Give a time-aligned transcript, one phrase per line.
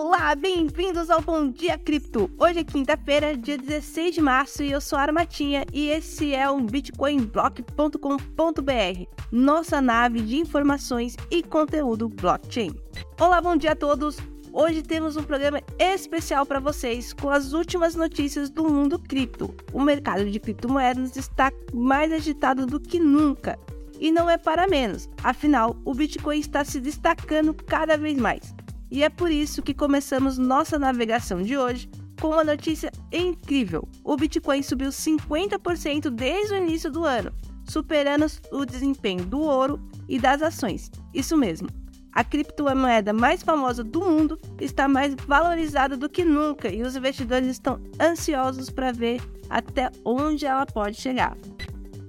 [0.00, 2.30] Olá, bem-vindos ao Bom Dia Cripto.
[2.38, 6.48] Hoje é quinta-feira, dia 16 de março, e eu sou a Armatinha e esse é
[6.48, 12.76] o bitcoinblock.com.br, nossa nave de informações e conteúdo blockchain.
[13.18, 14.18] Olá, bom dia a todos.
[14.52, 19.52] Hoje temos um programa especial para vocês com as últimas notícias do mundo cripto.
[19.72, 23.58] O mercado de criptomoedas está mais agitado do que nunca.
[23.98, 28.54] E não é para menos, afinal, o Bitcoin está se destacando cada vez mais.
[28.90, 31.88] E é por isso que começamos nossa navegação de hoje
[32.20, 33.88] com uma notícia incrível.
[34.02, 37.32] O Bitcoin subiu 50% desde o início do ano,
[37.64, 40.90] superando o desempenho do ouro e das ações.
[41.14, 41.68] Isso mesmo.
[42.12, 47.48] A criptomoeda mais famosa do mundo está mais valorizada do que nunca e os investidores
[47.48, 51.36] estão ansiosos para ver até onde ela pode chegar.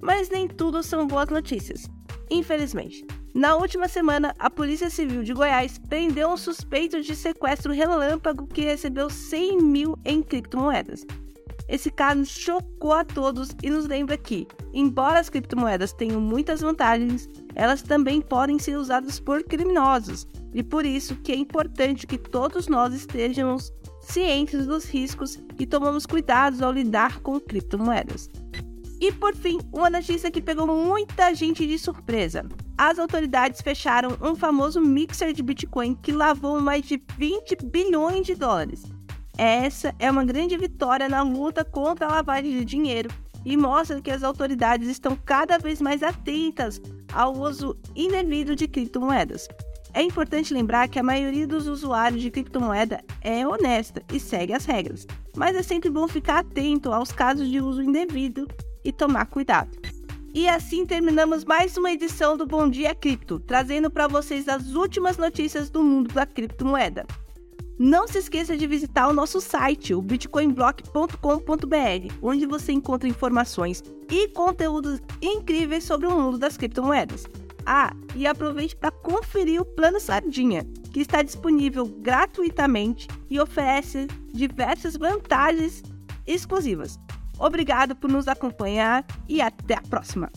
[0.01, 1.87] Mas nem tudo são boas notícias,
[2.31, 3.05] infelizmente.
[3.33, 8.61] Na última semana, a Polícia Civil de Goiás prendeu um suspeito de sequestro relâmpago que
[8.61, 11.05] recebeu 100 mil em criptomoedas.
[11.67, 17.29] Esse caso chocou a todos e nos lembra que, embora as criptomoedas tenham muitas vantagens,
[17.53, 22.67] elas também podem ser usadas por criminosos, e por isso que é importante que todos
[22.67, 28.31] nós estejamos cientes dos riscos e tomamos cuidados ao lidar com criptomoedas.
[28.99, 32.43] E por fim, uma notícia que pegou muita gente de surpresa.
[32.79, 38.35] As autoridades fecharam um famoso mixer de Bitcoin que lavou mais de 20 bilhões de
[38.35, 38.85] dólares.
[39.37, 43.09] Essa é uma grande vitória na luta contra a lavagem de dinheiro
[43.43, 46.79] e mostra que as autoridades estão cada vez mais atentas
[47.11, 49.49] ao uso indevido de criptomoedas.
[49.93, 54.63] É importante lembrar que a maioria dos usuários de criptomoeda é honesta e segue as
[54.63, 58.47] regras, mas é sempre bom ficar atento aos casos de uso indevido
[58.85, 59.88] e tomar cuidado.
[60.33, 65.17] E assim terminamos mais uma edição do Bom Dia Cripto, trazendo para vocês as últimas
[65.17, 67.05] notícias do mundo da criptomoeda.
[67.79, 74.27] Não se esqueça de visitar o nosso site, o bitcoinblock.com.br, onde você encontra informações e
[74.27, 77.25] conteúdos incríveis sobre o mundo das criptomoedas.
[77.65, 80.63] Ah, e aproveite para conferir o Plano Sardinha,
[80.93, 85.81] que está disponível gratuitamente e oferece diversas vantagens
[86.27, 86.99] exclusivas.
[87.39, 90.29] Obrigado por nos acompanhar e até a próxima!